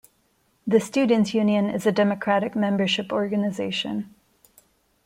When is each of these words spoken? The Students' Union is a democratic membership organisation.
The 0.65 0.79
Students' 0.79 1.35
Union 1.35 1.69
is 1.69 1.85
a 1.85 1.91
democratic 1.91 2.55
membership 2.55 3.11
organisation. 3.13 4.15